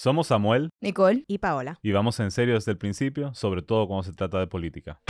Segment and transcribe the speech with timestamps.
[0.00, 1.24] Somos Samuel Nicole.
[1.26, 1.80] Y Paola.
[1.82, 5.00] y vamos en serio desde el principio, sobre todo cuando se trata de política.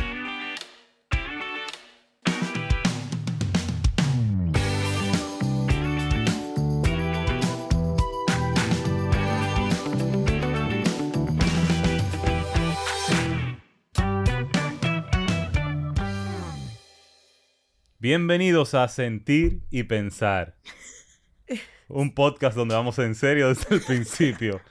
[17.98, 20.56] Bienvenidos a Sentir y Pensar.
[21.88, 24.62] Un podcast donde vamos en serio desde el principio.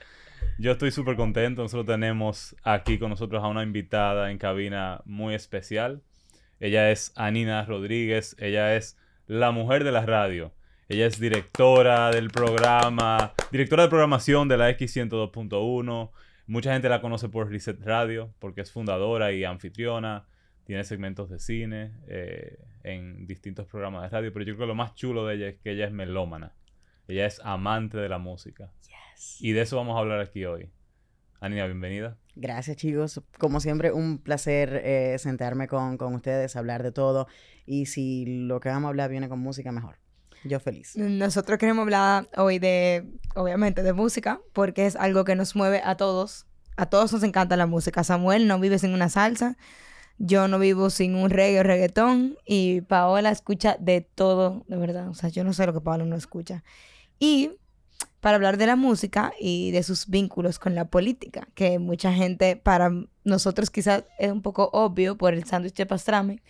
[0.60, 1.62] Yo estoy súper contento.
[1.62, 6.02] Nosotros tenemos aquí con nosotros a una invitada en cabina muy especial.
[6.58, 8.34] Ella es Anina Rodríguez.
[8.40, 10.52] Ella es la mujer de la radio.
[10.88, 16.10] Ella es directora del programa, directora de programación de la X102.1.
[16.48, 20.26] Mucha gente la conoce por Reset Radio porque es fundadora y anfitriona.
[20.64, 24.32] Tiene segmentos de cine eh, en distintos programas de radio.
[24.32, 26.52] Pero yo creo que lo más chulo de ella es que ella es melómana.
[27.08, 28.70] Ella es amante de la música.
[29.40, 30.70] Y de eso vamos a hablar aquí hoy.
[31.40, 32.18] Anina, bienvenida.
[32.36, 33.22] Gracias, chicos.
[33.38, 37.26] Como siempre, un placer eh, sentarme con, con ustedes, hablar de todo.
[37.64, 39.96] Y si lo que vamos a hablar viene con música, mejor.
[40.44, 40.96] Yo feliz.
[40.96, 45.96] Nosotros queremos hablar hoy de, obviamente, de música, porque es algo que nos mueve a
[45.96, 46.46] todos.
[46.76, 48.04] A todos nos encanta la música.
[48.04, 49.56] Samuel no vive sin una salsa.
[50.18, 52.36] Yo no vivo sin un reggae o reggaetón.
[52.44, 55.08] Y Paola escucha de todo, de verdad.
[55.08, 56.64] O sea, yo no sé lo que Paola no escucha.
[57.18, 57.52] Y
[58.20, 62.56] para hablar de la música y de sus vínculos con la política, que mucha gente,
[62.56, 62.90] para
[63.24, 66.42] nosotros quizás es un poco obvio por el sándwich de pastrame,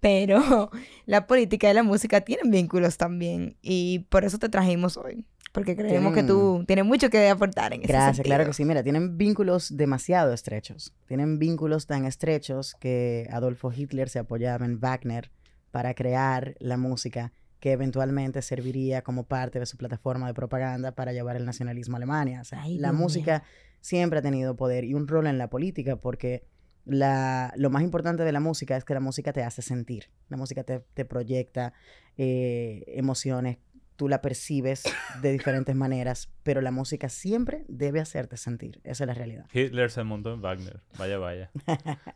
[0.00, 0.70] pero
[1.06, 5.76] la política y la música tienen vínculos también y por eso te trajimos hoy, porque
[5.76, 8.64] creemos que tú tienes mucho que aportar en ese Gracias, claro que sí.
[8.64, 10.92] Mira, tienen vínculos demasiado estrechos.
[11.06, 15.30] Tienen vínculos tan estrechos que Adolfo Hitler se apoyaba en Wagner
[15.70, 17.32] para crear la música
[17.62, 21.98] que eventualmente serviría como parte de su plataforma de propaganda para llevar el nacionalismo a
[21.98, 22.40] Alemania.
[22.40, 23.44] O sea, Ay, la música
[23.80, 26.42] siempre ha tenido poder y un rol en la política porque
[26.84, 30.10] la, lo más importante de la música es que la música te hace sentir.
[30.28, 31.72] La música te, te proyecta
[32.16, 33.58] eh, emociones,
[34.02, 34.82] tú la percibes
[35.20, 38.80] de diferentes maneras, pero la música siempre debe hacerte sentir.
[38.82, 39.46] Esa es la realidad.
[39.52, 40.80] Hitler se montó en Wagner.
[40.98, 41.52] Vaya, vaya.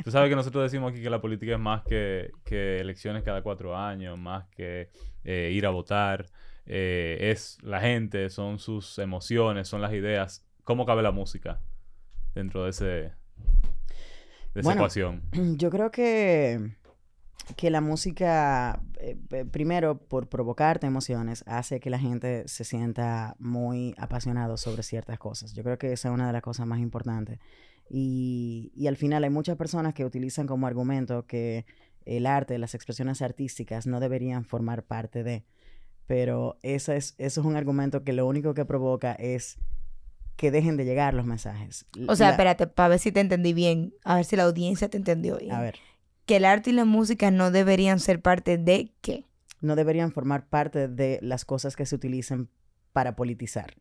[0.03, 3.41] Tú sabes que nosotros decimos aquí que la política es más que, que elecciones cada
[3.43, 4.91] cuatro años, más que
[5.23, 6.27] eh, ir a votar.
[6.67, 10.45] Eh, es la gente, son sus emociones, son las ideas.
[10.65, 11.61] ¿Cómo cabe la música
[12.35, 13.13] dentro de, ese, de
[14.57, 15.23] esa Bueno, ecuación?
[15.57, 16.69] Yo creo que,
[17.57, 19.17] que la música, eh,
[19.51, 25.53] primero, por provocarte emociones, hace que la gente se sienta muy apasionado sobre ciertas cosas.
[25.55, 27.39] Yo creo que esa es una de las cosas más importantes.
[27.89, 31.67] Y, y al final hay muchas personas que utilizan como argumento que
[32.05, 35.45] el arte, las expresiones artísticas no deberían formar parte de.
[36.07, 39.59] Pero eso es, eso es un argumento que lo único que provoca es
[40.37, 41.87] que dejen de llegar los mensajes.
[42.09, 44.89] O sea, La- espérate, para ver si te entendí bien, a ver si la audiencia
[44.89, 45.53] te entendió bien.
[45.53, 45.77] A ver.
[46.26, 49.25] Que el arte y la música no deberían ser parte de qué.
[49.60, 52.48] no deberían formar parte de las cosas que se utilicen
[52.92, 53.75] para politizar.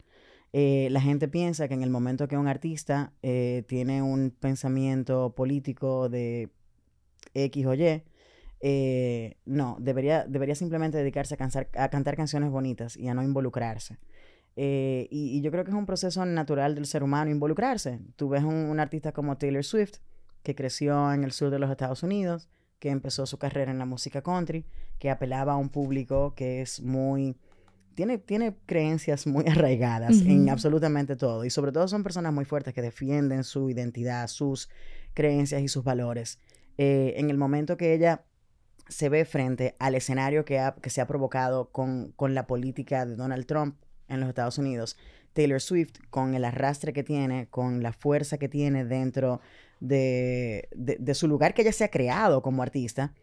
[0.57, 5.35] Eh, la gente piensa que en el momento que un artista eh, tiene un pensamiento
[5.35, 6.49] político de
[7.33, 8.03] X o Y,
[8.61, 13.97] eh, no, debería, debería simplemente dedicarse a, a cantar canciones bonitas y a no involucrarse.
[14.55, 17.99] Y, yo creo que es un proceso natural del ser humano involucrarse.
[18.15, 19.97] Tú ves un artista como Taylor Swift,
[20.45, 22.47] que creció en el sur de los Estados Unidos,
[22.79, 24.63] que empezó su carrera en la música country,
[24.99, 27.35] que apelaba a un público que es muy...
[27.95, 31.43] Tiene, tiene creencias muy arraigadas en absolutamente todo.
[31.45, 34.69] Y sobre todo son personas muy fuertes que defienden su identidad, sus
[35.13, 36.39] creencias y sus valores.
[36.77, 38.23] Eh, en el momento que ella
[38.87, 43.05] se ve frente al escenario que, ha- que se ha provocado con, con la política
[43.05, 43.77] de Donald Trump
[44.09, 44.97] en los Estados Unidos,
[45.33, 49.41] Taylor Swift, con el arrastre que tiene, con la fuerza que tiene dentro
[49.79, 53.13] de, de- su lugar que ella se ha creado como artista,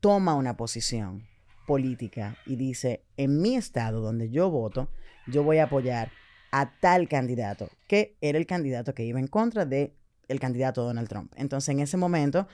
[0.00, 1.26] toma una posición
[1.66, 4.88] política y dice, en mi estado donde yo voto,
[5.26, 6.10] yo voy a apoyar
[6.50, 9.94] a tal candidato, que era el candidato que iba en contra de
[10.28, 11.32] el candidato Donald Trump.
[11.36, 12.48] Entonces, en ese momento,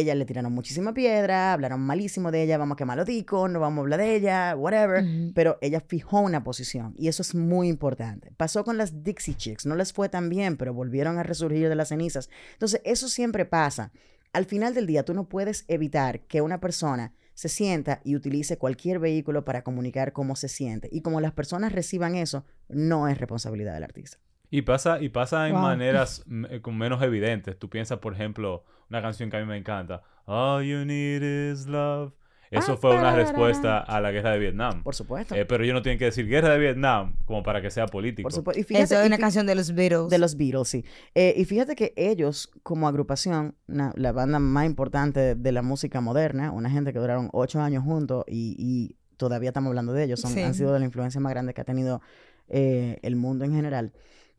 [0.00, 3.08] ella le tiraron muchísima piedra, hablaron malísimo de ella, vamos a quemar los
[3.50, 5.04] no vamos a hablar de ella, whatever.
[5.34, 8.32] Pero ella fijó una posición y eso es muy importante.
[8.36, 11.74] Pasó con las Dixie Chicks, no les fue tan bien, pero volvieron a resurgir de
[11.74, 12.30] las cenizas.
[12.52, 13.92] Entonces, eso siempre pasa.
[14.32, 18.56] Al final del día, tú no puedes evitar que una persona se sienta y utilice
[18.56, 20.88] cualquier vehículo para comunicar cómo se siente.
[20.90, 24.18] Y como las personas reciban eso, no es responsabilidad del artista.
[24.50, 25.62] Y pasa, y pasa en Wow.
[25.62, 27.58] maneras eh, con menos evidentes.
[27.58, 30.02] Tú piensas, por ejemplo, una canción que a mí me encanta.
[30.26, 32.12] All you need is love.
[32.48, 34.84] Eso Ah, fue una respuesta a la guerra de Vietnam.
[34.84, 35.34] Por supuesto.
[35.34, 38.22] Eh, pero ellos no tienen que decir guerra de Vietnam como para que sea político.
[38.26, 38.60] por supuesto.
[38.60, 40.08] Y fíjate, Eso es una canción de los Beatles.
[40.10, 40.84] De los Beatles, sí.
[41.16, 46.00] Eh, y fíjate que ellos, como agrupación, la banda más importante de, de la música
[46.00, 50.20] moderna, una gente que duraron ocho años juntos y, y todavía estamos hablando de ellos,
[50.20, 50.40] son, Sí.
[50.40, 52.00] han sido de la influencia más grande que ha tenido
[52.48, 53.92] eh, el mundo en general.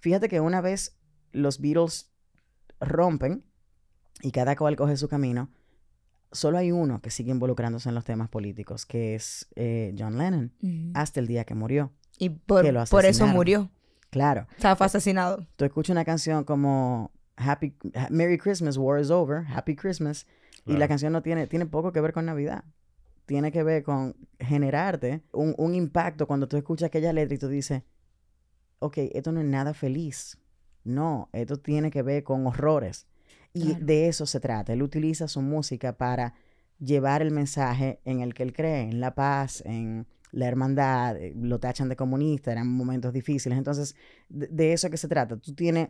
[0.07, 0.97] Fíjate que una vez
[1.33, 2.09] los Beatles
[2.79, 3.43] rompen
[4.21, 5.49] y cada cual coge su camino,
[6.31, 10.53] solo hay uno que sigue involucrándose en los temas políticos, que es eh, John Lennon,
[10.93, 11.91] hasta el día que murió.
[12.17, 13.69] Y por, que lo por eso murió.
[14.09, 14.47] Claro.
[14.57, 15.45] O sea, fue asesinado.
[15.57, 20.25] tú escuchas una canción como Happy Ha- Merry Christmas, War is Over, Happy Christmas,
[20.65, 22.63] y la canción no tiene, tiene poco que ver con Navidad.
[23.25, 27.49] Tiene que ver con generarte un, un impacto cuando tú escuchas aquella letra y tú
[27.49, 27.83] dices,
[28.79, 30.37] ok, esto no es nada feliz.
[30.83, 33.07] No, esto tiene que ver con horrores.
[33.53, 33.85] Y Claro.
[33.85, 34.73] de eso se trata.
[34.73, 36.33] Él utiliza su música para
[36.79, 41.33] llevar el mensaje en el que él cree, en la paz, en la hermandad, eh,
[41.35, 43.57] lo tachan de comunista, eran momentos difíciles.
[43.57, 43.95] Entonces,
[44.29, 45.37] de, de eso que se trata.
[45.37, 45.89] Tú tienes,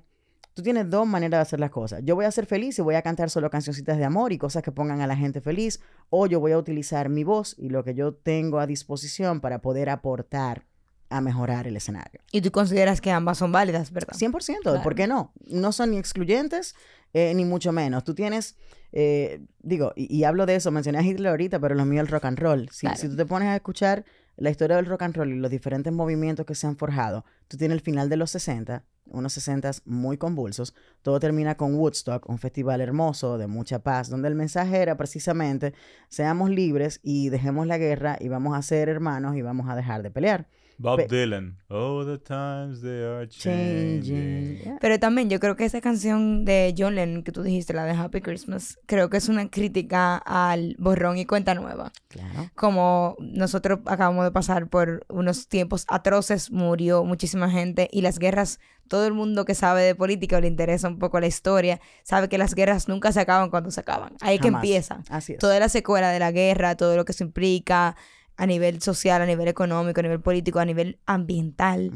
[0.54, 2.02] tú tienes dos maneras de hacer las cosas.
[2.06, 4.64] Yo voy a ser feliz y voy a cantar solo cancioncitas de amor y cosas
[4.64, 7.84] que pongan a la gente feliz, o yo voy a utilizar mi voz y lo
[7.84, 10.66] que yo tengo a disposición para poder aportar
[11.10, 12.22] a mejorar el escenario.
[12.32, 14.14] Y tú consideras que ambas son válidas, ¿verdad?
[14.16, 14.84] 100%, Claro.
[14.84, 15.32] ¿por qué no?
[15.48, 16.76] No son ni excluyentes,
[17.14, 18.04] eh, ni mucho menos.
[18.04, 18.58] Tú tienes,
[18.92, 22.08] eh, digo, y, y hablo de eso, mencioné a Hitler ahorita, pero lo mío es
[22.08, 22.70] el rock and roll.
[22.70, 22.98] Si, Claro.
[22.98, 24.04] si tú te pones a escuchar
[24.36, 27.58] la historia del rock and roll y los diferentes movimientos que se han forjado, tú
[27.58, 32.38] tienes el final de los 60, unos 60 muy convulsos, todo termina con Woodstock, un
[32.38, 35.74] festival hermoso de mucha paz, donde el mensaje era precisamente,
[36.10, 40.04] seamos libres y dejemos la guerra y vamos a ser hermanos y vamos a dejar
[40.04, 40.48] de pelear.
[40.80, 41.58] Bob Pe- Dylan.
[41.70, 44.02] Oh, the times they are Changing.
[44.02, 44.58] changing.
[44.64, 44.78] Yeah.
[44.80, 47.92] Pero también yo creo que esa canción de John Lennon que tú dijiste, la de
[47.94, 51.92] Happy Christmas, creo que es una crítica al borrón y cuenta nueva.
[52.10, 52.52] Claro.
[52.56, 58.60] Como nosotros acabamos de pasar por unos tiempos atroces, murió muchísima gente y las guerras,
[58.88, 62.30] todo el mundo que sabe de política o le interesa un poco la historia, sabe
[62.30, 64.14] que las guerras nunca se acaban cuando se acaban.
[64.22, 65.02] Ahí que empieza.
[65.10, 65.40] Así es.
[65.40, 67.96] Toda la secuela de la guerra, todo lo que eso implica
[68.38, 71.92] a nivel social, a nivel económico, a nivel político, a nivel ambiental.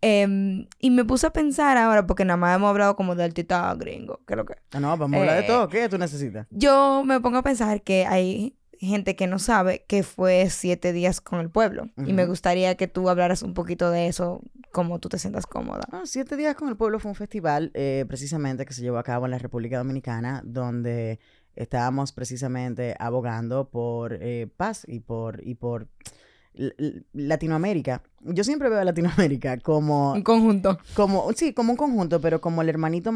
[0.00, 3.74] Em, y me puse a pensar ahora, porque nada más hemos hablado como del tita
[3.74, 4.54] gringo, que lo que...
[4.72, 5.68] Ah, no, vamos a hablar de Eh, todo.
[5.68, 6.46] ¿Qué tú necesitas?
[6.50, 11.20] Yo me pongo a pensar que hay gente que no sabe que fue siete días
[11.22, 11.88] con el pueblo.
[12.06, 14.42] Y me gustaría que tú hablaras un poquito de eso,
[14.72, 15.84] como tú te sientas cómoda.
[15.90, 19.02] Ah, Siete días con el pueblo fue un festival eh, precisamente que se llevó a
[19.04, 21.18] cabo en la República Dominicana, donde
[21.56, 25.88] estábamos precisamente abogando por eh, paz y por, y por
[27.12, 28.02] Latinoamérica.
[28.20, 30.78] Yo siempre veo a Latinoamérica como, Un conjunto.
[30.94, 33.12] como, sí, como un conjunto, pero como el hermanito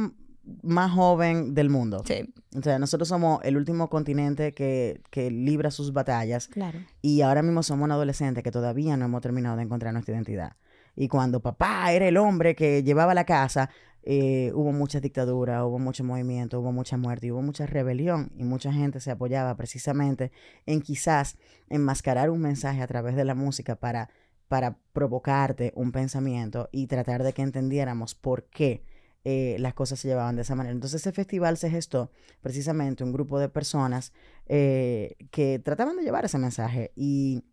[0.62, 2.02] más joven del mundo.
[2.06, 6.78] Sí, O sea, nosotros somos el último continente que, que libra sus batallas claro.
[7.02, 10.56] Y ahora mismo somos un adolescente que todavía no hemos terminado de encontrar nuestra identidad.
[10.96, 13.70] Y cuando papá era el hombre que llevaba la casa,
[14.10, 18.32] eh, hubo mucha dictadura, hubo mucho movimiento, hubo mucha muerte, hubo mucha rebelión.
[18.38, 20.32] Y mucha gente se apoyaba precisamente
[20.64, 21.36] en quizás
[21.68, 24.08] enmascarar un mensaje a través de la música para,
[24.48, 28.82] para provocarte un pensamiento y tratar de que entendiéramos por qué
[29.24, 30.72] eh, las cosas se llevaban de esa manera.
[30.72, 32.10] Entonces ese festival se gestó
[32.40, 34.14] precisamente un grupo de personas
[34.46, 37.44] eh, que trataban de llevar ese mensaje y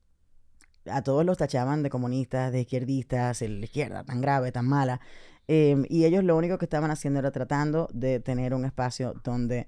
[0.85, 5.01] a todos los tachaban de comunistas, de izquierdistas, la izquierda tan grave, tan mala.
[5.47, 9.67] Em, y ellos lo único que estaban haciendo era tratando de tener un espacio donde,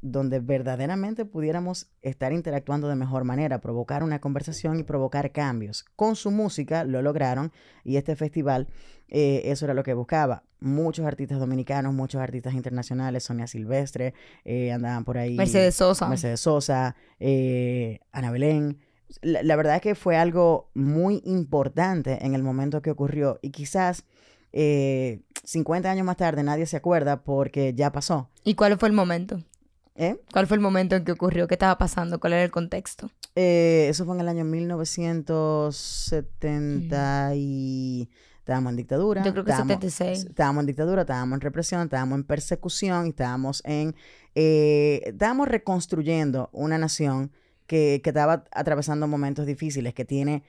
[0.00, 5.84] donde verdaderamente pudiéramos estar interactuando de mejor manera, provocar una conversación y provocar cambios.
[5.96, 7.52] Con su música lo lograron
[7.84, 8.68] y este festival
[9.14, 10.42] eh, eso era lo que buscaba.
[10.58, 15.36] Muchos artistas dominicanos, muchos artistas internacionales, Sonia Silvestre, eh, andaban por ahí.
[15.36, 16.08] Mercedes Sosa.
[16.08, 18.78] Mercedes Sosa, eh, Ana Belén.
[19.20, 23.50] La, la verdad es que fue algo muy importante en el momento que ocurrió y
[23.50, 24.06] quizás
[24.52, 28.28] eh, 50 años más tarde nadie se acuerda porque ya pasó.
[28.44, 29.42] ¿Y cuál fue el momento?
[29.94, 30.16] ¿eh?
[30.32, 31.46] ¿Cuál fue el momento en que ocurrió?
[31.48, 32.18] ¿Qué estaba pasando?
[32.20, 33.10] ¿Cuál era el contexto?
[33.34, 34.44] Eh, eso fue en el año
[36.02, 39.22] 1970 y estábamos en dictadura.
[39.24, 40.26] Yo creo que estábamos- 76.
[40.30, 43.94] Estábamos en dictadura, estábamos en represión, estábamos en persecución y estábamos en...
[44.34, 47.32] eh, estábamos reconstruyendo una nación
[47.66, 50.42] que, que estaba atravesando momentos difíciles, que tiene...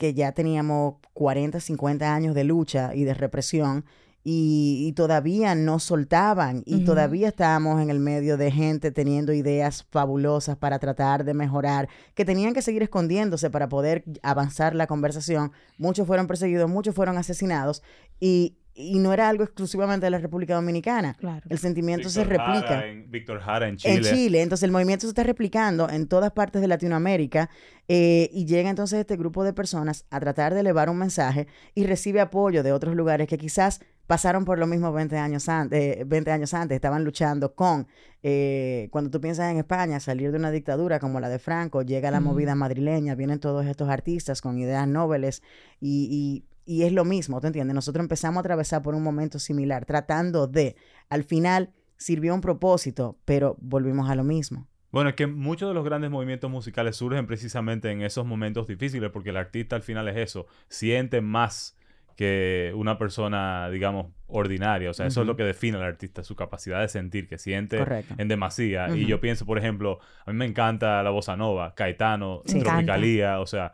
[0.00, 3.84] que ya teníamos 40, 50 años de lucha y de represión
[4.24, 9.86] y, y todavía no soltaban y todavía estábamos en el medio de gente teniendo ideas
[9.90, 15.52] fabulosas para tratar de mejorar, que tenían que seguir escondiéndose para poder avanzar la conversación.
[15.76, 17.82] Muchos fueron perseguidos, muchos fueron asesinados
[18.18, 21.14] y y no era algo exclusivamente de la República Dominicana.
[21.14, 21.42] Claro.
[21.48, 22.62] El sentimiento se replica.
[22.62, 23.94] Jara en- Víctor Jara en Chile.
[23.94, 27.50] En Chile, entonces el movimiento se está replicando en todas partes de Latinoamérica
[27.88, 31.84] eh, y llega entonces este grupo de personas a tratar de elevar un mensaje y
[31.84, 36.32] recibe apoyo de otros lugares que quizás pasaron por lo mismo 20 años, antes, 20
[36.32, 37.86] años antes, estaban luchando con,
[38.24, 42.10] eh, cuando tú piensas en España, salir de una dictadura como la de Franco, llega
[42.10, 45.42] la movida madrileña, vienen todos estos artistas con ideas nobles
[45.80, 47.74] y, y, y es lo mismo, ¿te entiendes?
[47.74, 50.76] Nosotros empezamos a atravesar por un momento similar, tratando de,
[51.08, 54.68] al final, sirvió un propósito, pero volvimos a lo mismo.
[54.92, 59.10] Bueno, es que muchos de los grandes movimientos musicales surgen precisamente en esos momentos difíciles
[59.10, 61.76] porque el artista al final es eso, siente más
[62.14, 64.90] que una persona, digamos, ordinaria.
[64.90, 67.78] O sea, eso es lo que define al artista, su capacidad de sentir, que siente
[67.78, 68.14] Correcto.
[68.16, 68.94] en demasía.
[68.94, 72.42] Y yo pienso, por ejemplo, a mí me encanta la bossa nova, Caetano.
[72.46, 73.72] Tropicalía, o sea,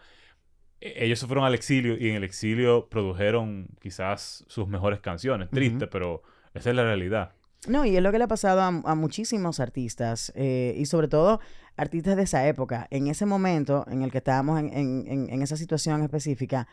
[0.97, 5.49] ellos se fueron al exilio y en el exilio produjeron quizás sus mejores canciones.
[5.51, 6.23] Triste, pero
[6.55, 7.33] esa es la realidad.
[7.69, 11.09] No, y es lo que le ha pasado a, a muchísimos artistas, eh, y sobre
[11.09, 11.41] todo
[11.77, 12.87] artistas de esa época.
[12.91, 16.69] En ese momento en el que estábamos en, en- en- esa situación específica,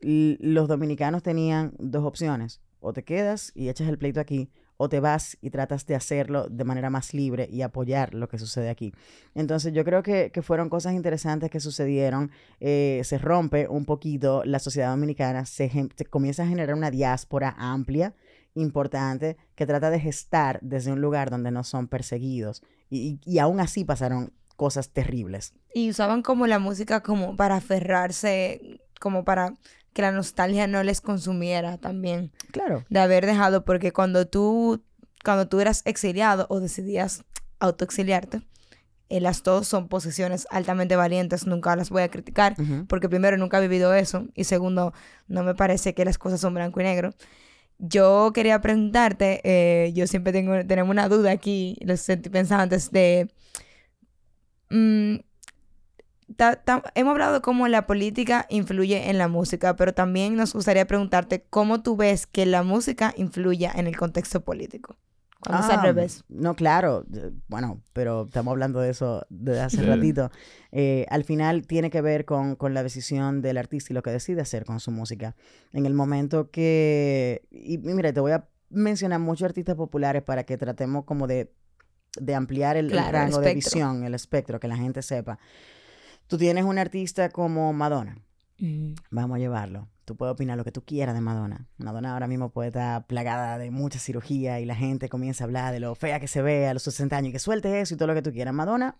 [0.00, 2.60] los dominicanos tenían dos opciones.
[2.80, 4.50] O te quedas y echas el pleito aquí,
[4.82, 8.38] o te vas y tratas de hacerlo de manera más libre y apoyar lo que
[8.38, 8.94] sucede aquí.
[9.34, 12.30] Entonces yo creo que, que fueron cosas interesantes que sucedieron.
[12.60, 15.70] eh, se rompe un poquito la sociedad dominicana, se,
[16.08, 18.14] comienza a generar una diáspora amplia
[18.54, 22.62] importante que trata de gestar desde un lugar donde no son perseguidos.
[22.88, 25.52] Y, y- y aún así pasaron cosas terribles.
[25.74, 29.54] Y usaban como la música como para aferrarse, como para
[29.92, 32.32] que la nostalgia no les consumiera también.
[32.52, 32.84] Claro.
[32.88, 34.82] De haber dejado, porque cuando tú,
[35.24, 37.24] cuando tú eras exiliado o decidías
[37.58, 38.42] autoexiliarte,
[39.08, 42.54] eh, las dos son posiciones altamente valientes, nunca las voy a criticar,
[42.86, 44.92] porque primero nunca he vivido eso y segundo,
[45.26, 47.12] no me parece que las cosas son blanco y negro.
[47.78, 53.28] Yo quería preguntarte, eh, yo siempre tengo, tenemos una duda aquí, los sentí pensantes, de...
[54.68, 55.16] mm,
[56.36, 60.52] ta- ta- hemos hablado de cómo la política influye en la música, pero también nos
[60.54, 64.96] gustaría preguntarte cómo tú ves que la música influya en el contexto político.
[65.42, 66.24] Cuando es al Ah, revés.
[66.28, 67.06] No, claro.
[67.48, 70.30] Bueno, pero estamos hablando de eso desde hace ratito.
[70.70, 74.10] Eh, al final tiene que ver con, con la decisión del artista y lo que
[74.10, 75.34] decide hacer con su música.
[75.72, 77.40] En el momento que...
[77.50, 81.50] Y, y mira, te voy a mencionar muchos artistas populares para que tratemos como de,
[82.20, 85.38] de ampliar el, el Claro, el rango de visión, el espectro, que la gente sepa.
[86.30, 88.16] Tú tienes un artista como Madonna.
[88.58, 89.88] Mm, Vamos a llevarlo.
[90.04, 91.66] Tú puedes opinar lo que tú quieras de Madonna.
[91.76, 95.72] Madonna ahora mismo puede estar plagada de mucha cirugía y la gente comienza a hablar
[95.72, 97.96] de lo fea que se ve a los 60 años y que suelte eso y
[97.96, 98.54] todo lo que tú quieras.
[98.54, 98.96] Madonna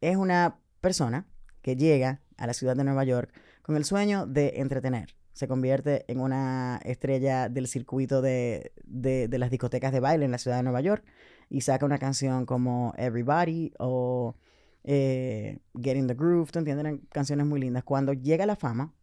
[0.00, 1.26] es una persona
[1.62, 5.16] que llega a la ciudad de Nueva York con el sueño de entretener.
[5.32, 10.30] Se convierte en una estrella del circuito de, de- de las discotecas de baile en
[10.30, 11.04] la ciudad de Nueva York
[11.50, 14.36] y saca una canción como Everybody o
[14.88, 16.84] eh, Get in the Groove, ¿tú entiendes?
[16.84, 17.82] Eran canciones muy lindas.
[17.84, 18.94] Cuando llega la fama,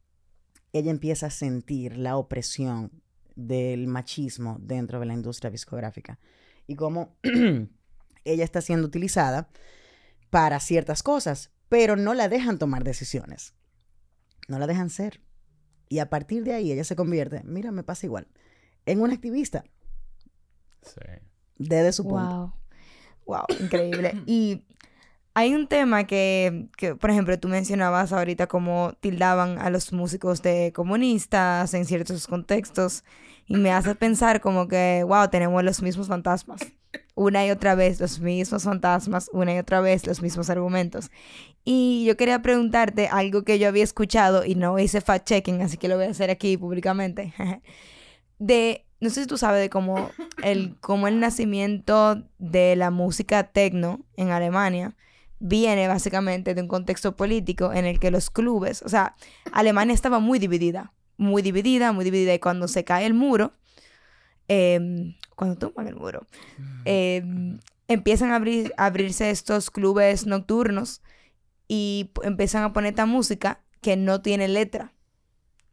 [0.71, 3.03] ella empieza a sentir la opresión
[3.35, 6.19] del machismo dentro de la industria discográfica
[6.67, 7.17] y cómo
[8.23, 9.49] ella está siendo utilizada
[10.29, 13.53] para ciertas cosas, pero no la dejan tomar decisiones.
[14.47, 15.21] No la dejan ser.
[15.89, 18.27] Y a partir de ahí ella se convierte, mira, me pasa igual,
[18.85, 19.63] en una activista
[20.81, 21.01] Sí.
[21.57, 22.53] desde su punto.
[23.25, 23.45] Wow.
[23.47, 24.13] Wow, increíble.
[24.25, 24.65] Y
[25.35, 26.67] hay un tema que,
[26.99, 33.03] por ejemplo, tú mencionabas ahorita como tildaban a los músicos de comunistas en ciertos contextos
[33.47, 36.61] y me hace pensar como que, wow, tenemos los mismos fantasmas.
[37.15, 41.09] Una y otra vez los mismos fantasmas, una y otra vez los mismos argumentos.
[41.63, 45.87] Y yo quería preguntarte algo que yo había escuchado y no hice fact-checking, así que
[45.87, 47.33] lo voy a hacer aquí públicamente.
[48.37, 50.11] de, no sé si tú sabes de cómo
[50.43, 54.95] el, cómo el nacimiento de la música techno en Alemania
[55.45, 59.15] viene básicamente de un contexto político en el que los clubes, o sea,
[59.51, 63.51] Alemania estaba muy dividida, muy dividida, muy dividida, y cuando se cae el muro,
[64.47, 66.25] em, cuando tumban el muro,
[66.85, 67.59] em,
[67.89, 71.01] empiezan a, abrir, a abrirse estos clubes nocturnos
[71.67, 74.93] y empiezan a poner esta música que no tiene letra.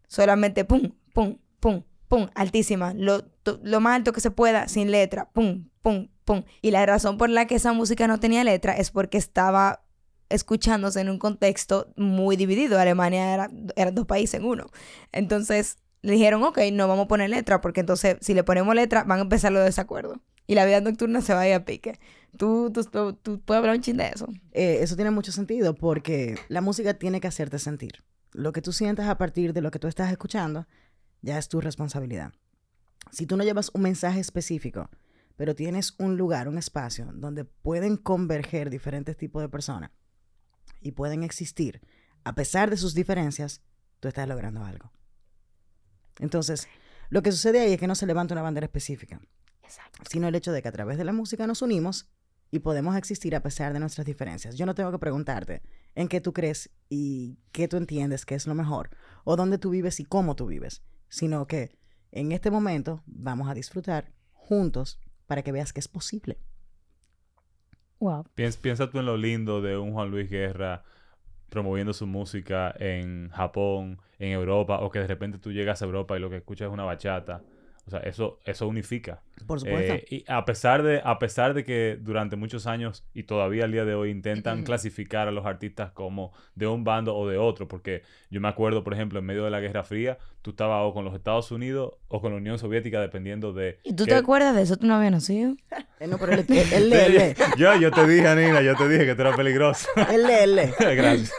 [0.08, 2.92] Solamente pum, pum, pum, pum, altísima.
[2.94, 3.22] Lo,
[3.62, 5.30] lo más alto que se pueda, sin letra.
[5.30, 6.08] Pum, pum,
[6.62, 9.82] Y la razón por la que esa música no tenía letra es porque estaba
[10.28, 12.78] escuchándose en un contexto muy dividido.
[12.78, 14.66] Alemania era, eran dos países en uno.
[15.12, 19.04] Entonces le dijeron, ok, no vamos a poner letra, porque entonces si le ponemos letra
[19.04, 20.18] van a empezar los desacuerdos.
[20.46, 21.98] Y la vida nocturna se va a ir a pique.
[22.36, 24.26] ¿Tú, tú, tú, tú puedes hablar un chin de eso?
[24.52, 28.02] Eh, eso tiene mucho sentido porque la música tiene que hacerte sentir.
[28.32, 30.66] Lo que tú sientas a partir de lo que tú estás escuchando
[31.22, 32.32] ya es tu responsabilidad.
[33.12, 34.88] si tú no llevas un mensaje específico,
[35.40, 39.90] pero tienes un lugar, un espacio donde pueden converger diferentes tipos de personas
[40.82, 41.80] y pueden existir,
[42.24, 43.62] a pesar de sus diferencias,
[44.00, 44.92] tú estás logrando algo.
[46.18, 46.68] Entonces,
[47.08, 49.22] lo que sucede ahí es que no se levanta una bandera específica,
[50.10, 52.10] sino el hecho de que a través de la música nos unimos
[52.50, 54.56] y podemos existir a pesar de nuestras diferencias.
[54.56, 55.62] Yo no tengo que preguntarte
[55.94, 58.90] en qué tú crees y qué tú entiendes que es lo mejor,
[59.24, 61.78] o dónde tú vives y cómo tú vives, sino que
[62.12, 66.38] en este momento vamos a disfrutar juntos para que veas que es posible.
[68.00, 68.24] Wow.
[68.34, 70.82] Piensa, piensa tú en lo lindo de un Juan Luis Guerra
[71.48, 76.16] promoviendo su música en Japón, en Europa, o que de repente tú llegas a Europa
[76.16, 77.42] y lo que escuchas es una bachata.
[77.86, 79.22] O sea, eso, eso unifica.
[79.46, 79.94] Por supuesto.
[79.94, 83.72] Eh, y a pesar, de, a pesar de que durante muchos años y todavía al
[83.72, 87.66] día de hoy intentan clasificar a los artistas como de un bando o de otro,
[87.66, 90.92] porque yo me acuerdo, por ejemplo, en medio de la Guerra Fría, tú estabas o
[90.94, 93.80] con los Estados Unidos o con la Unión Soviética, dependiendo de...
[93.82, 94.76] ¿Y tú qué- te acuerdas de eso?
[94.76, 95.54] ¿Tú no habías nacido?
[96.06, 99.86] No, pero él, yo, yo te dije, Nina, yo te dije que tú eras peligroso.
[100.10, 100.70] Él lee, él.
[100.96, 101.32] Gracias.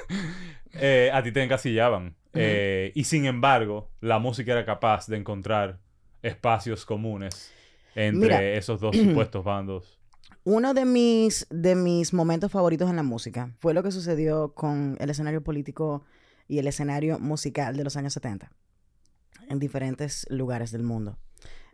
[0.73, 2.15] Eh, a ti te encasillaban.
[2.33, 5.79] Eh, y sin embargo, la música era capaz de encontrar
[6.21, 7.51] espacios comunes
[7.95, 8.43] entre Mira.
[8.43, 9.99] esos dos supuestos bandos.
[10.43, 14.97] Uno de mis, de mis momentos favoritos en la música fue lo que sucedió con
[14.99, 16.03] el escenario político
[16.47, 18.51] y el escenario musical de los años 70
[19.49, 21.17] en diferentes lugares del mundo.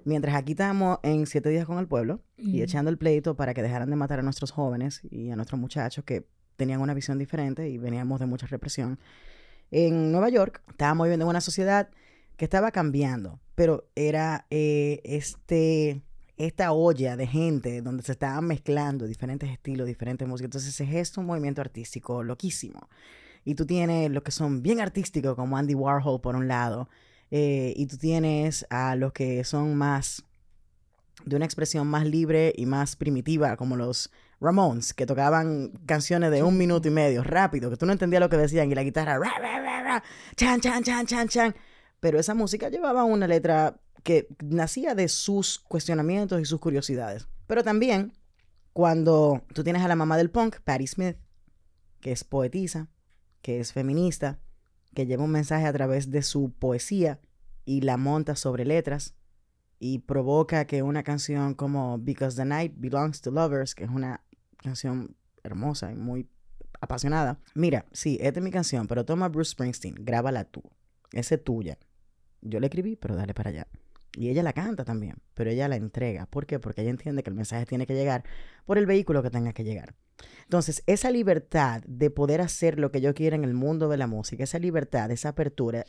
[0.04, 3.62] Mientras aquí estábamos en Siete Días con el Pueblo y echando el pleito para que
[3.62, 7.70] dejaran de matar a nuestros jóvenes y a nuestros muchachos que tenían una visión diferente
[7.70, 9.00] y veníamos de mucha represión.
[9.70, 11.90] En Nueva York estábamos viviendo en una sociedad
[12.38, 16.04] que estaba cambiando, pero era eh, este,
[16.38, 20.46] esta olla de gente donde se estaban mezclando diferentes estilos, diferentes músicas.
[20.46, 22.88] Entonces es un movimiento artístico loquísimo.
[23.44, 26.90] Y tú tienes los que son bien artísticos, como Andy Warhol por un lado,
[27.32, 30.24] eh, y tú tienes a los que son más
[31.26, 36.44] de una expresión más libre y más primitiva, como los Ramones, que tocaban canciones de
[36.44, 39.18] un minuto y medio, rápido, que tú no entendías lo que decían, y la guitarra,
[39.18, 40.04] ra, ra, ra, ra,
[40.36, 41.56] chan, chan, chan, chan, chan.
[42.00, 47.28] Pero esa música llevaba una letra que nacía de sus cuestionamientos y sus curiosidades.
[47.48, 48.14] Pero también,
[48.74, 51.18] cuando tú tienes a la mamá del punk, Patti Smith,
[52.00, 52.90] que es poetisa,
[53.42, 54.40] que es feminista,
[54.94, 57.20] que lleva un mensaje a través de su poesía
[57.66, 59.16] y la monta sobre letras
[59.80, 64.24] y provoca que una canción como Because the Night Belongs to Lovers, que es una
[64.58, 66.30] canción hermosa y muy
[66.82, 67.40] apasionada.
[67.54, 70.64] Mira, sí, esta es mi canción, pero toma Bruce Springsteen, grábala tú.
[71.12, 71.78] Esa es tuya.
[72.42, 73.68] Yo la escribí, pero dale para allá.
[74.16, 76.26] Y ella la canta también, pero ella la entrega.
[76.26, 76.60] ¿Por qué?
[76.60, 78.24] Porque ella entiende que el mensaje tiene que llegar
[78.66, 79.96] por el vehículo que tenga que llegar.
[80.44, 84.08] Entonces, esa libertad de poder hacer lo que yo quiera en el mundo de la
[84.08, 85.86] música, esa libertad, esa apertura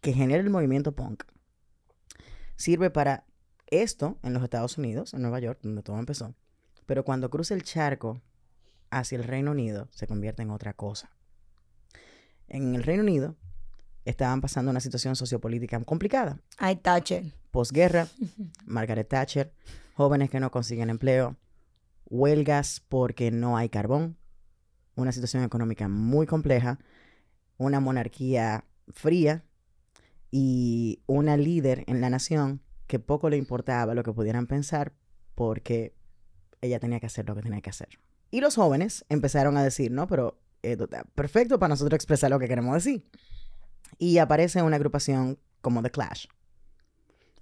[0.00, 1.24] que genera el movimiento punk,
[2.56, 3.24] sirve para
[3.68, 6.34] esto en los Estados Unidos, en Nueva York, donde todo empezó.
[6.84, 8.20] Pero cuando cruza el charco
[8.90, 11.10] hacia el Reino Unido, se convierte en otra cosa.
[12.48, 13.36] En el Reino Unido
[14.06, 16.40] estaban pasando una situación sociopolítica complicada.
[16.56, 17.24] Ay, Thatcher.
[17.50, 18.08] Posguerra,
[18.64, 19.52] Margaret Thatcher,
[19.94, 21.36] jóvenes que no consiguen empleo,
[22.08, 24.16] huelgas porque no hay carbón,
[24.94, 26.78] una situación económica muy compleja,
[27.58, 29.44] una monarquía fría
[30.30, 34.94] y una líder en la nación que poco le importaba lo que pudieran pensar
[35.34, 35.94] porque
[36.60, 37.88] ella tenía que hacer lo que tenía que hacer.
[38.30, 42.48] Y los jóvenes empezaron a decir, no, pero está perfecto para nosotros expresar lo que
[42.48, 43.08] queremos decir.
[43.98, 46.26] Y aparece una agrupación como The Clash.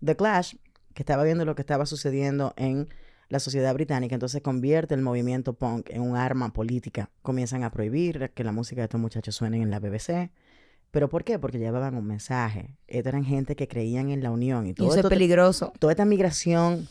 [0.04, 0.54] The Clash,
[0.94, 2.88] que estaba viendo lo que estaba sucediendo en
[3.28, 7.10] la sociedad británica, entonces convierte el movimiento punk en un arma política.
[7.22, 10.30] Comienzan a prohibir que la música de estos muchachos suene en la BBC.
[10.90, 11.38] ¿Pero por qué?
[11.40, 12.76] Porque llevaban un mensaje.
[12.86, 14.66] Estos eran gente que creían en la unión.
[14.66, 15.72] Y Y todo eso es peligroso.
[15.80, 16.86] toda esta migración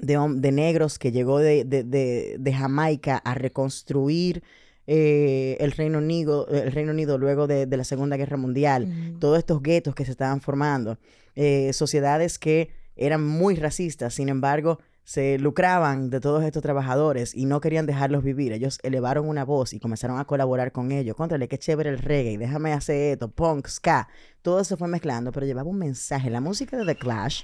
[0.00, 4.42] de, de negros que llegó de- de- de Jamaica a reconstruir
[4.86, 9.38] eh, el, Reino Unido, el Reino Unido luego de, de la Segunda Guerra Mundial, todos
[9.38, 10.98] estos guetos que se estaban formando,
[11.34, 17.44] eh, sociedades que eran muy racistas, sin embargo, se lucraban de todos estos trabajadores y
[17.44, 18.52] no querían dejarlos vivir.
[18.52, 21.14] Ellos elevaron una voz y comenzaron a colaborar con ellos.
[21.14, 24.08] Contrale, qué chévere el reggae, déjame hacer esto, punk, ska.
[24.40, 26.30] Todo se fue mezclando, pero llevaba un mensaje.
[26.30, 27.42] La música de The Clash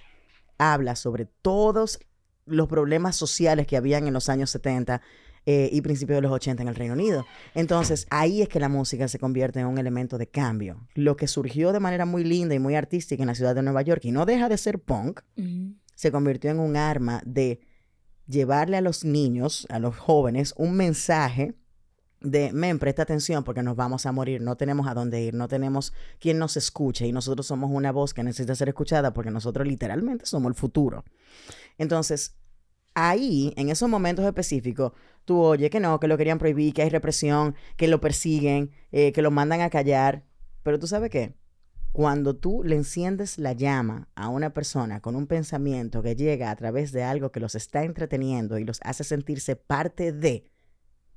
[0.56, 2.00] habla sobre todos
[2.46, 5.02] los problemas sociales que habían en los años 70
[5.46, 7.24] eh, y principios de los 80 en el Reino Unido.
[7.54, 10.86] Entonces, ahí es que la música se convierte en un elemento de cambio.
[10.94, 13.82] Lo que surgió de manera muy linda y muy artística en la ciudad de Nueva
[13.82, 15.20] York y no deja de ser punk,
[15.94, 17.60] se convirtió en un arma de
[18.26, 21.54] llevarle a los niños, a los jóvenes, un mensaje
[22.20, 25.48] de, men, presta atención porque nos vamos a morir, no tenemos a dónde ir, no
[25.48, 29.66] tenemos quien nos escuche y nosotros somos una voz que necesita ser escuchada porque nosotros
[29.66, 31.04] literalmente somos el futuro.
[31.78, 32.36] Entonces,
[32.94, 34.92] ahí, en esos momentos específicos,
[35.24, 39.12] tú oyes que no, que lo querían prohibir, que hay represión, que lo persiguen, eh,
[39.12, 40.24] que lo mandan a callar,
[40.62, 41.34] pero tú sabes qué,
[41.92, 46.56] cuando tú le enciendes la llama a una persona con un pensamiento que llega a
[46.56, 50.50] través de algo que los está entreteniendo y los hace sentirse parte de,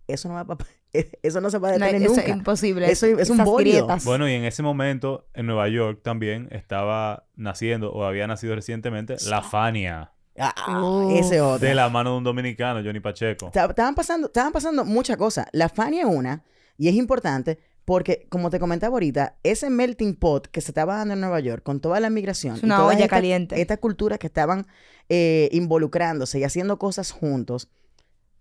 [0.07, 0.57] eso no va a
[1.23, 2.23] eso no se va a detener no, eso nunca.
[2.23, 2.91] es imposible.
[2.91, 4.05] Eso es un Esas grietas.
[4.05, 9.15] Bueno, y en ese momento, en Nueva York también estaba naciendo, o había nacido recientemente,
[9.27, 10.12] la Fania.
[10.37, 11.13] Ah, Uf.
[11.19, 11.65] ese otro.
[11.67, 13.51] De la mano de un dominicano, Johnny Pacheco.
[13.51, 15.47] Ta- Estaban pasando, estaban pasando muchas cosas.
[15.51, 16.43] La Fania es una,
[16.77, 21.13] y es importante porque, como te comentaba ahorita, ese melting pot que se estaba dando
[21.13, 22.55] en Nueva York con toda la migración.
[22.55, 23.61] Es y una olla esta- caliente.
[23.61, 24.65] Estas culturas que estaban
[25.09, 27.69] eh, involucrándose y haciendo cosas juntos,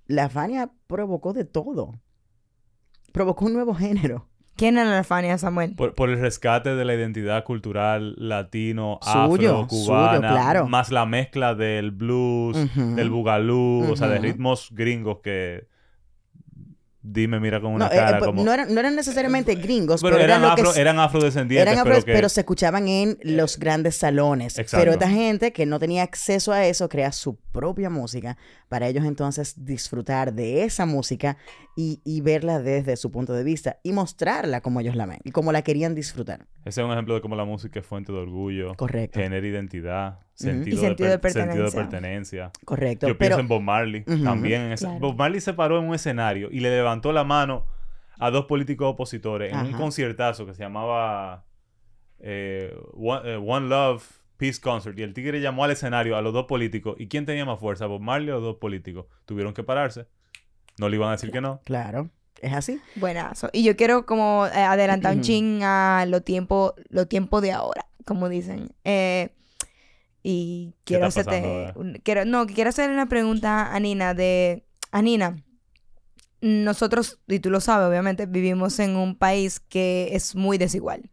[0.07, 1.98] la Fania provocó de todo.
[3.12, 4.28] Provocó un nuevo género.
[4.57, 5.75] ¿Quién era la Fania, Samuel?
[5.75, 10.69] Por, por el rescate de la identidad cultural latino, Suyo, afro, cubana, suyo, claro.
[10.69, 15.67] más la mezcla del blues, del bugalú, o sea, de ritmos gringos que
[17.03, 18.45] dime, mira con una No, eh, cara eh, pues, como...
[18.45, 21.85] no, eran, no eran necesariamente gringos, pero pero, eran, que afro, s- eran afrodescendientes, eran
[22.05, 22.29] pero que...
[22.29, 24.59] se escuchaban en los grandes salones.
[24.59, 24.83] exacto.
[24.85, 28.37] Pero esta gente que no tenía acceso a eso crea su propia música
[28.69, 31.37] para ellos entonces disfrutar de esa música
[31.77, 35.31] y, y verla desde su punto de vista y mostrarla como ellos la ven y
[35.33, 36.47] como la querían disfrutar.
[36.65, 39.19] Ese es un ejemplo de cómo la música es fuente de orgullo, Correcto.
[39.19, 40.21] genera identidad.
[40.35, 42.51] Sentido, Y sentido de per- sentido de pertenencia.
[42.64, 43.07] Correcto.
[43.09, 44.62] Yo pero pienso en Bob Marley también.
[44.73, 44.99] en Claro.
[45.01, 47.66] Bob Marley se paró en un escenario y le levantó la mano
[48.18, 51.45] a dos políticos opositores en un conciertazo que se llamaba
[52.21, 54.05] eh, One, eh, One Love
[54.37, 54.99] Peace Concert.
[54.99, 56.97] Y el tigre llamó al escenario a los dos políticos.
[56.99, 59.07] ¿Y quién tenía más fuerza, Bob Marley o los dos políticos?
[59.27, 60.07] Tuvieron que pararse.
[60.79, 61.61] No le iban a decir que no.
[61.64, 62.81] claro, es así.
[62.97, 63.51] Buenazo.
[63.53, 65.27] Y yo quiero como eh, adelantar un Ujú.
[65.27, 68.71] chin a lo tiempo, lo tiempo de ahora, como dicen.
[68.85, 69.31] Eh,
[70.22, 74.64] y ¿Qué quiero está hacerte un- quiero, no, quiero hacerle una pregunta a Nina de
[74.90, 75.42] a Nina.
[76.44, 81.08] Nosotros, y tú lo sabes, obviamente, vivimos en un país que es muy desigual.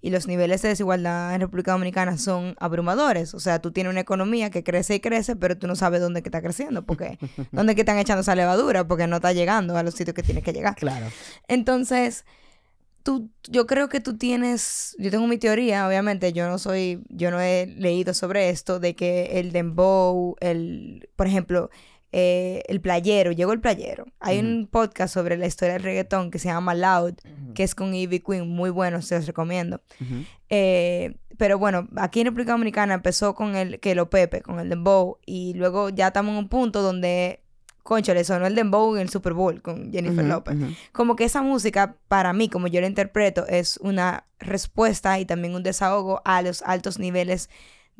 [0.00, 3.32] Y los niveles de desigualdad en República Dominicana son abrumadores.
[3.34, 6.20] O sea, tú tienes una economía que crece y crece, pero tú no sabes dónde
[6.22, 6.84] que está creciendo.
[6.84, 7.16] Porque,
[7.52, 8.88] ¿Dónde que están echando esa levadura?
[8.88, 10.74] Porque no está llegando a los sitios que tiene que llegar.
[10.74, 11.06] Claro.
[11.46, 12.24] Entonces,
[13.02, 17.30] tú, yo creo que tú tienes, yo tengo mi teoría, obviamente, yo no soy, yo
[17.30, 21.70] no he leído sobre esto, de que el dembow, el, por ejemplo,
[22.14, 24.04] eh, el playero, llegó el playero.
[24.20, 27.14] Hay un podcast sobre la historia del reggaetón que se llama Loud,
[27.54, 29.80] que es con Ivy Queen, muy bueno, se los recomiendo.
[30.50, 34.68] Eh, pero bueno, aquí en República Dominicana empezó con el que lo Pepe, con el
[34.68, 37.42] Dembow, y luego ya estamos en un punto donde,
[37.82, 40.74] concho, le sonó el Dembow en el Super Bowl con Jennifer ujú.
[40.92, 45.54] Como que esa música, para mí, como yo la interpreto, es una respuesta y también
[45.54, 47.50] un desahogo a los altos niveles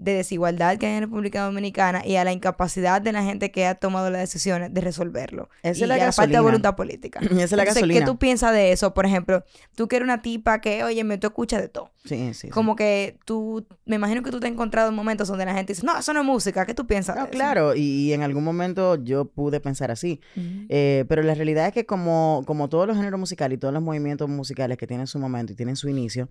[0.03, 3.67] de desigualdad que hay en República Dominicana y a la incapacidad de la gente que
[3.67, 5.49] ha tomado las decisiones de resolverlo.
[5.63, 6.41] Esa y es la a la falta de gasolina.
[6.43, 7.21] voluntad política.
[7.23, 8.01] Esa es la Entonces, gasolina.
[8.01, 8.95] ¿qué tú piensas de eso?
[8.95, 11.91] Por ejemplo, tú que eres una tipa que, oye, me tú escuchas de todo.
[12.05, 12.49] Sí, sí, sí.
[12.49, 15.73] Como que tú, me imagino que tú te has encontrado en momentos donde la gente
[15.73, 17.15] dice, no, eso no es música, ¿qué tú piensas?
[17.15, 20.21] No, de eso?" claro, y, y en algún momento yo pude pensar así.
[20.69, 23.83] Eh, pero la realidad es que como, como todos los géneros musicales y todos los
[23.83, 26.29] movimientos musicales que tienen su momento y tienen su inicio,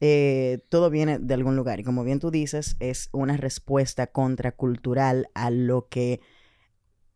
[0.00, 1.80] eh, todo viene de algún lugar.
[1.80, 6.20] Y como bien tú dices, es una respuesta contracultural a lo que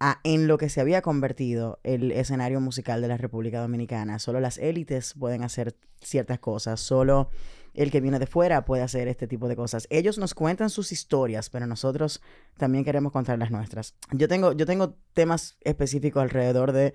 [0.05, 4.19] a- en lo que se había convertido el escenario musical de la República Dominicana.
[4.19, 7.29] Solo las élites pueden hacer ciertas cosas, solo
[7.75, 9.87] el que viene de fuera puede hacer este tipo de cosas.
[9.91, 12.21] Ellos nos cuentan sus historias, pero nosotros
[12.57, 13.95] también queremos contar las nuestras.
[14.11, 16.95] Yo tengo, yo tengo temas específicos alrededor de,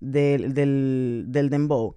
[0.00, 1.96] del, del, del dembow,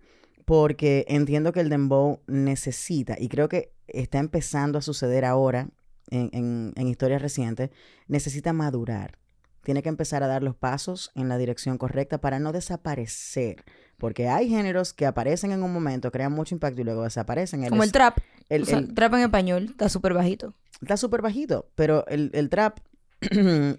[0.50, 5.70] porque entiendo que el dembow necesita, y creo que está empezando a suceder ahora
[6.10, 7.70] en, en, en historias recientes,
[8.08, 9.20] necesita madurar.
[9.64, 13.64] Tiene que empezar a dar los pasos en la dirección correcta para no desaparecer.
[14.00, 17.70] Porque hay géneros que aparecen en un momento, crean mucho impacto y luego desaparecen.
[17.70, 18.18] Como el trap.
[18.50, 20.56] el- o sea, el- trap en español está súper bajito.
[20.82, 22.80] está súper bajito, pero el, el trap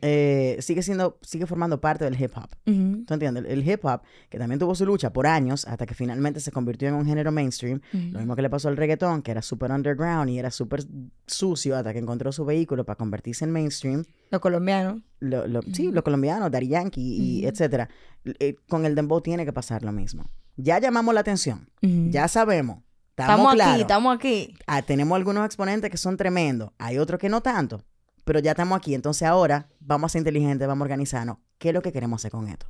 [0.02, 2.48] eh, sigue siendo, sigue formando parte del hip hop.
[2.64, 3.44] ¿Tú entiendes?
[3.44, 6.52] El, el hip hop, que también tuvo su lucha por años, hasta que finalmente se
[6.52, 7.80] convirtió en un género mainstream.
[7.92, 10.84] Lo mismo que le pasó al reggaetón, que era súper underground y era súper
[11.26, 14.04] sucio hasta que encontró su vehículo para convertirse en mainstream.
[14.30, 15.02] Los colombianos.
[15.20, 17.00] Lo- lo- Sí, los colombianos, Daddy Yankee
[17.40, 17.88] y etcétera.
[18.24, 20.30] Eh, con el dembow tiene que pasar lo mismo.
[20.56, 21.68] Ya llamamos la atención,
[22.10, 22.78] ya sabemos.
[23.10, 24.54] Estamos, Estamos aquí, estamos aquí.
[24.66, 27.82] Ah, tenemos algunos exponentes que son tremendos, hay otros que no tanto,
[28.30, 28.94] pero ya estamos aquí.
[28.94, 31.38] Entonces ahora vamos a ser inteligentes, vamos a organizarnos.
[31.58, 32.68] ¿Qué es lo que queremos hacer con esto?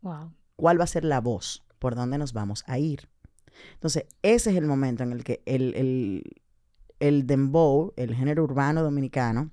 [0.00, 0.32] Wow.
[0.56, 3.10] ¿Cuál va a ser la voz por dónde nos vamos a ir.
[3.74, 6.22] Entonces, ese es el momento en el que el, el,
[6.98, 9.50] el dembow, el género urbano dominicano,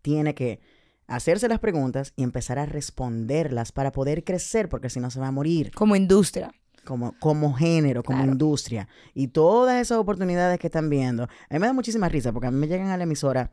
[0.00, 0.60] tiene que
[1.06, 5.26] hacerse las preguntas y empezar a responderlas para poder crecer, porque si no se va
[5.28, 6.50] a morir Como industria.
[6.86, 8.32] como, como género, como Claro.
[8.32, 8.88] industria.
[9.12, 11.24] Y todas esas oportunidades que están viendo.
[11.24, 13.50] A mí me da muchísima risa porque a mí me llegan a la emisora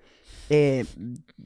[0.50, 0.86] eh,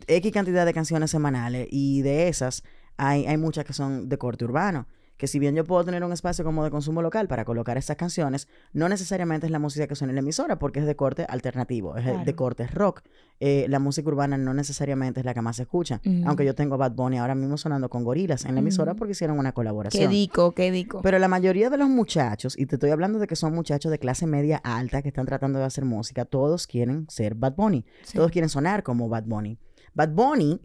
[0.08, 2.64] X cantidad de canciones semanales y de esas
[2.98, 4.88] hay, hay muchas que son de corte urbano.
[5.18, 7.98] Que si bien yo puedo tener un espacio como de consumo local para colocar estas
[7.98, 11.26] canciones, no necesariamente es la música que suena en la emisora porque es de corte
[11.28, 13.02] alternativo, es de corte rock.
[13.40, 16.02] Eh, la música urbana no necesariamente es la que más se escucha.
[16.06, 16.24] Ujú.
[16.28, 19.00] Aunque yo tengo Bad Bunny ahora mismo sonando con gorilas en la emisora Ujú.
[19.00, 20.02] porque hicieron una colaboración.
[20.04, 21.02] Qué dico, qué dico.
[21.02, 24.00] Pero la mayoría de los muchachos, y te estoy hablando de que son muchachos de
[24.00, 27.86] clase media alta que están tratando de hacer música, todos quieren ser Bad Bunny.
[28.04, 28.18] Sí.
[28.18, 29.58] Todos quieren sonar como Bad Bunny.
[29.94, 30.62] Bad Bunny,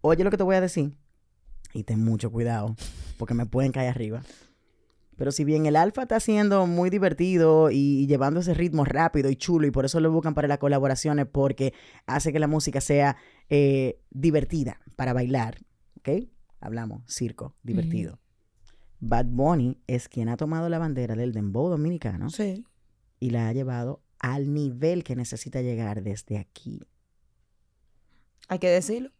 [0.00, 0.96] oye lo que te voy a decir,
[1.72, 2.74] y ten mucho cuidado,
[3.18, 4.22] porque me pueden caer arriba.
[5.16, 9.28] Pero si bien el alfa está siendo muy divertido y, y llevando ese ritmo rápido
[9.30, 11.74] y chulo, y por eso lo buscan para las colaboraciones, porque
[12.06, 13.16] hace que la música sea
[13.50, 15.58] eh, divertida para bailar,
[15.98, 16.26] ¿ok?
[16.60, 18.18] Hablamos, circo, divertido.
[18.98, 22.64] Bad Bunny es quien ha tomado la bandera del dembow dominicano Sí.
[23.18, 26.80] y la ha llevado al nivel que necesita llegar desde aquí.
[28.48, 29.10] Hay que decirlo.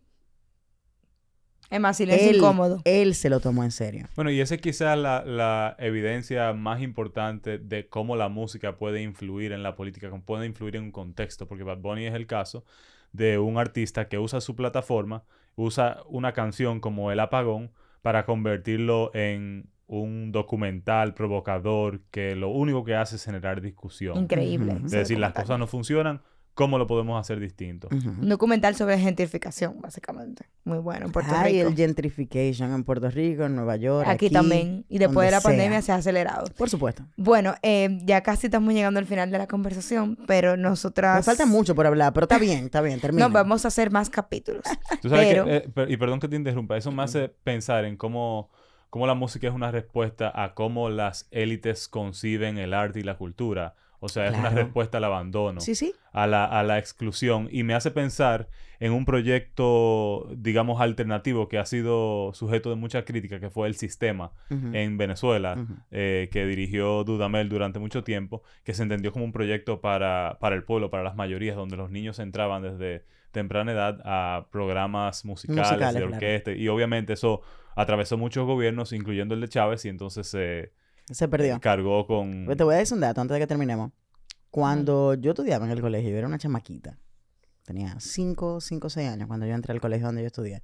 [1.70, 2.82] Es más, silencio Él, incómodo.
[2.84, 4.08] él se lo tomó en serio.
[4.16, 9.02] Bueno, y esa es quizás la, la evidencia más importante de cómo la música puede
[9.02, 12.26] influir en la política, cómo puede influir en un contexto, porque Bad Bunny es el
[12.26, 12.64] caso
[13.12, 15.22] de un artista que usa su plataforma,
[15.56, 17.70] usa una canción como El Apagón
[18.02, 24.16] para convertirlo en un documental provocador que lo único que hace es generar discusión.
[24.16, 24.76] Increíble.
[24.84, 26.22] Es decir, las cosas no funcionan,
[26.60, 27.88] ¿cómo lo podemos hacer distinto?
[27.88, 28.10] Ujú.
[28.20, 30.44] Un documental sobre gentrificación, básicamente.
[30.64, 31.68] Muy bueno en Puerto Hay Rico.
[31.70, 34.06] el gentrification en Puerto Rico, en Nueva York.
[34.06, 34.84] Aquí, Aquí, también.
[34.88, 35.82] Y después de la pandemia sea.
[35.82, 36.46] se ha acelerado.
[36.56, 37.02] Por supuesto.
[37.16, 41.16] Bueno, eh, ya casi estamos llegando al final de la conversación, pero nosotras...
[41.16, 43.26] Me falta mucho por hablar, pero está bien, está bien, termina.
[43.28, 44.62] No, vamos a hacer más capítulos.
[45.00, 47.84] Tú sabes Pero- que, eh, per- y perdón que te interrumpa, eso me hace pensar
[47.86, 48.50] en cómo,
[48.90, 53.16] cómo la música es una respuesta a cómo las élites conciben el arte y la
[53.16, 53.74] cultura.
[54.00, 55.92] O sea, es una respuesta al abandono, Sí, sí.
[56.12, 57.48] a, la, a la exclusión.
[57.52, 58.48] Y me hace pensar
[58.80, 63.74] en un proyecto, digamos, alternativo que ha sido sujeto de mucha crítica, que fue el
[63.74, 69.32] sistema en Venezuela, eh, que dirigió Dudamel durante mucho tiempo, que se entendió como un
[69.32, 74.00] proyecto para, para el pueblo, para las mayorías, donde los niños entraban desde temprana edad
[74.04, 76.14] a programas musicales, Musicales, de claro.
[76.14, 77.42] orquesta, y obviamente eso
[77.76, 80.72] atravesó muchos gobiernos, incluyendo el de Chávez, y entonces se
[81.10, 81.60] Se perdió.
[81.60, 82.44] cargó con...
[82.46, 83.92] Pues te voy a decir un dato antes de que terminemos.
[84.50, 86.98] Cuando yo estudiaba en el colegio, yo era una chamaquita.
[87.64, 90.62] Tenía 5, 5, 6 años cuando yo entré al colegio donde yo estudié.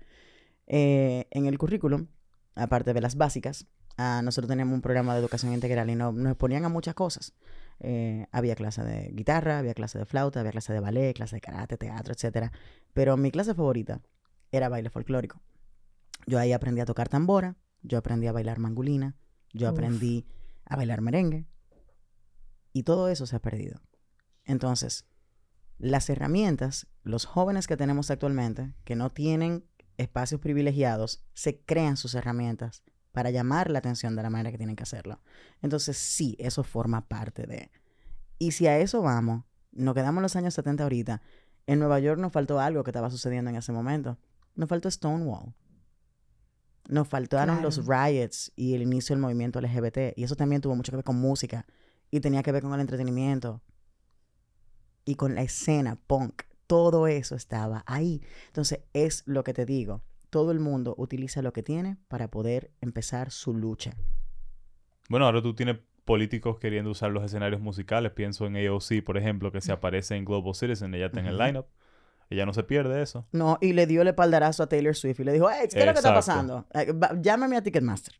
[0.67, 2.09] Eh, en el currículum,
[2.55, 6.37] aparte de las básicas, ah, nosotros teníamos un programa de educación integral y no- nos
[6.37, 7.35] ponían a muchas cosas.
[7.79, 11.41] Eh, había clase de guitarra, había clase de flauta, había clase de ballet, clase de
[11.41, 12.51] karate, teatro, etc.
[12.93, 14.01] Pero mi clase favorita
[14.51, 15.41] era baile folclórico.
[16.27, 19.15] Yo ahí aprendí a tocar tambora, yo aprendí a bailar mangulina,
[19.57, 19.75] yo Uf.
[19.75, 20.27] aprendí
[20.65, 21.47] a bailar merengue.
[22.73, 23.81] Y todo eso se ha perdido.
[24.45, 25.07] Entonces,
[25.79, 29.65] las herramientas, los jóvenes que tenemos actualmente, que no tienen
[29.97, 34.77] espacios privilegiados, se crean sus herramientas para llamar la atención de la manera que tienen
[34.77, 35.21] que hacerlo.
[35.63, 37.71] Entonces, sí, eso forma parte de...
[38.39, 41.23] Y si a eso vamos, nos quedamos en los años 70 ahorita,
[41.67, 44.19] en Nueva York nos faltó algo que estaba sucediendo en ese momento.
[44.55, 45.55] Nos faltó Stonewall.
[46.89, 50.17] Nos faltaron los riots y el inicio del movimiento LGBT.
[50.17, 51.67] Y eso también tuvo mucho que ver con música.
[52.11, 53.61] Y tenía que ver con el entretenimiento.
[55.05, 56.43] Y con la escena punk.
[56.67, 58.23] Todo eso estaba ahí.
[58.49, 60.03] Entonces, es lo que te digo.
[60.31, 63.93] Todo el mundo utiliza lo que tiene para poder empezar su lucha.
[65.09, 68.13] Bueno, ahora tú tienes políticos queriendo usar los escenarios musicales.
[68.13, 70.95] Pienso en AOC, por ejemplo, que se aparece en Global Citizen.
[70.95, 71.67] Ella está en el lineup.
[72.31, 73.27] Ella no se pierde eso.
[73.33, 75.87] No, y le dio el espaldarazo a Taylor Swift y le dijo, hey, ¿qué es
[75.87, 76.67] lo que está pasando?
[77.23, 78.15] Llámame a Ticketmaster.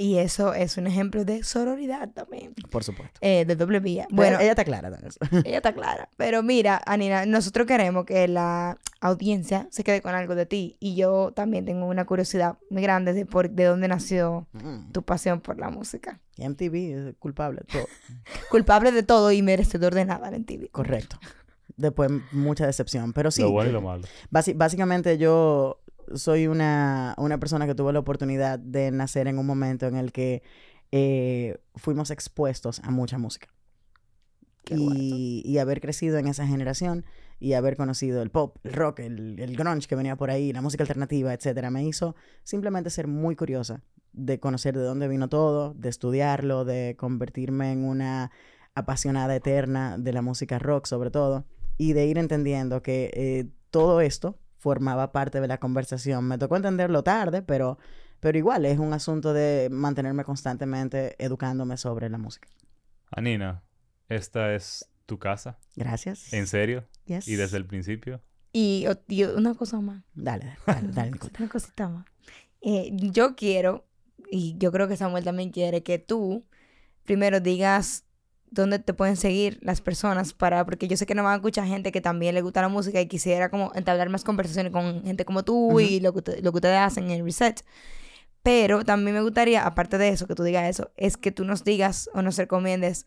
[0.00, 2.54] Y eso es un ejemplo de sororidad también.
[2.70, 3.18] Por supuesto.
[3.20, 4.06] eh, de doble vía.
[4.10, 4.98] Bueno, ella está clara de
[5.44, 6.08] ella está clara.
[6.16, 10.76] Pero mira, Anina, nosotros queremos que la audiencia se quede con algo de ti.
[10.78, 15.02] Y yo también tengo una curiosidad muy grande de, por, de dónde nació Mm, tu
[15.02, 16.20] pasión por la música.
[16.36, 16.74] MTV
[17.08, 17.62] es culpable.
[17.70, 17.86] Todo.
[18.50, 20.68] Culpable de todo y merecedor de nada en TV.
[20.68, 21.18] Correcto.
[21.78, 23.14] Después mucha decepción.
[23.14, 24.04] Pero sí, Lo bueno y lo malo.
[24.30, 25.80] básicamente yo
[26.14, 30.12] soy una, una persona que tuvo la oportunidad de nacer en un momento en el
[30.12, 30.42] que
[30.92, 33.48] eh, fuimos expuestos a mucha música.
[34.64, 37.04] Qué y, y haber crecido en esa generación
[37.40, 40.60] y haber conocido el pop, el rock, el, el grunge que venía por ahí, la
[40.60, 45.74] música alternativa, etcétera, me hizo simplemente ser muy curiosa de conocer de dónde vino todo,
[45.74, 48.30] de estudiarlo, de convertirme en una
[48.74, 51.44] apasionada eterna de la música rock sobre todo,
[51.78, 56.26] y de ir entendiendo que eh, todo esto formaba parte de la conversación.
[56.26, 57.78] Me tocó entenderlo tarde, pero,
[58.20, 62.48] pero igual es un asunto de mantenerme constantemente educándome sobre la música.
[63.10, 63.62] Anina,
[64.08, 65.58] esta es tu casa.
[65.76, 66.32] Gracias.
[66.32, 66.84] ¿En serio?
[67.06, 67.28] Yes.
[67.28, 68.20] ¿Y desde el principio?
[68.52, 68.86] Y,
[69.36, 70.02] una cosa más.
[70.14, 71.12] Dale, dale, dale.
[71.38, 72.06] Una cosita más.
[72.60, 73.86] Eh, yo quiero,
[74.30, 76.44] y yo creo que Samuel también quiere, que tú
[77.04, 78.04] primero digas
[78.50, 81.66] dónde te pueden seguir las personas para, porque yo sé que no van a escuchar
[81.66, 85.24] gente que también le gusta la música y quisiera como entablar más conversaciones con gente
[85.24, 87.64] como tú y lo que, lo que ustedes hacen en el reset.
[88.42, 91.64] Pero también me gustaría, aparte de eso, que tú digas eso, es que tú nos
[91.64, 93.06] digas o nos recomiendes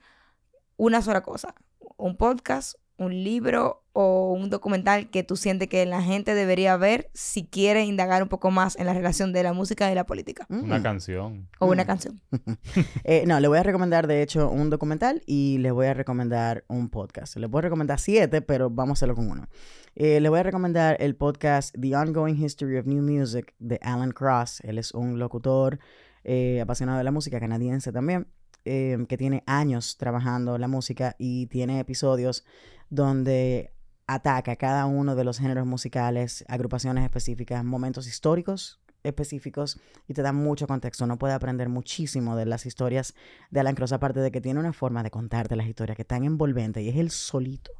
[0.77, 1.55] una sola cosa.
[1.97, 7.09] Un podcast, un libro o un documental que tú sientes que la gente debería ver
[7.13, 10.45] si quiere indagar un poco más en la relación de la música y la política.
[10.49, 10.83] Una Mm.
[10.83, 11.49] canción.
[11.59, 11.87] O una Mm.
[11.87, 12.21] canción.
[13.03, 16.63] Eh, no, le voy a recomendar, de hecho, un documental y le voy a recomendar
[16.69, 17.35] un podcast.
[17.35, 19.47] Le puedo recomendar siete, pero vamos a hacerlo con uno.
[19.95, 24.11] Eh, le voy a recomendar el podcast The Ongoing History of New Music de Alan
[24.11, 24.61] Cross.
[24.61, 25.79] Él es un locutor
[26.23, 28.27] eh, apasionado de la música, canadiense también,
[28.63, 32.45] eh, que tiene años trabajando la música y tiene episodios
[32.91, 33.73] donde
[34.05, 40.31] ataca cada uno de los géneros musicales, agrupaciones específicas, momentos históricos específicos y te da
[40.31, 41.05] mucho contexto.
[41.05, 43.15] Uno puede aprender muchísimo de las historias
[43.49, 46.07] de Alan Cross, aparte de que tiene una forma de contarte las historias que es
[46.07, 47.71] tan envolvente y es él solito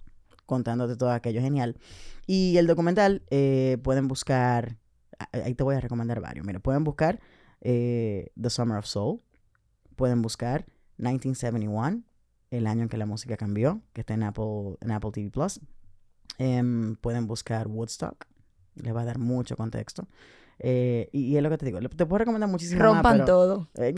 [0.46, 1.78] contándote todo aquello genial.
[2.28, 4.78] Y el documental eh, pueden buscar,
[5.32, 6.46] ahí te voy a recomendar varios.
[6.46, 7.20] Mira, pueden buscar
[7.62, 9.22] eh, The Summer of Soul,
[9.96, 10.66] pueden buscar
[10.98, 12.04] 1971,
[12.52, 15.60] el año en que la música cambió, que está en Apple, en Apple TV Plus.
[16.38, 18.26] Em, pueden buscar Woodstock,
[18.76, 20.08] le va a dar mucho contexto.
[20.60, 23.26] Eh, y, y es lo que te digo, te puedo recomendar muchísimo más, Rompan pero-
[23.26, 23.70] todo.
[23.76, 23.96] eh,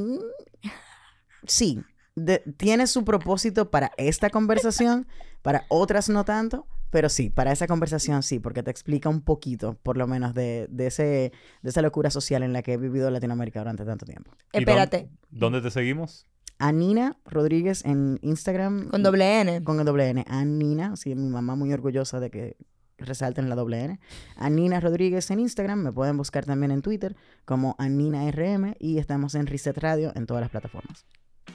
[1.45, 1.81] sí,
[2.15, 5.07] de- tiene su propósito para esta conversación,
[5.41, 9.75] para otras no tanto, pero sí, para esa conversación sí, porque te explica un poquito,
[9.81, 11.31] por lo menos, de, de, ese,
[11.63, 14.31] de esa locura social en la que he vivido Latinoamérica durante tanto tiempo.
[14.53, 16.27] ¿Y Espérate, ¿Dónde te seguimos?
[16.63, 18.87] Anina Rodríguez en Instagram.
[18.89, 19.63] con doble N.
[19.65, 20.23] Con el doble N.
[20.29, 22.55] Anina, sí, mi mamá muy orgullosa de que
[22.97, 23.99] resalten la doble N.
[24.37, 25.79] Anina Rodríguez en Instagram.
[25.79, 30.25] Me pueden buscar también en Twitter como Anina RM y estamos en Reset Radio en
[30.25, 31.05] todas las plataformas.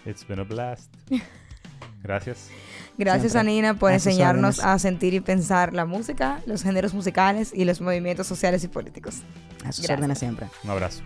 [0.05, 0.95] It's been a blast.
[2.03, 2.51] Gracias.
[2.99, 3.51] Gracias, Siempre.
[3.53, 7.81] Anina, por A enseñarnos a sentir y pensar la música, los géneros musicales y los
[7.81, 9.23] movimientos sociales y políticos.
[9.65, 9.91] A sus Gracias.
[9.91, 10.49] órdenes siempre.
[10.65, 11.03] Un abrazo.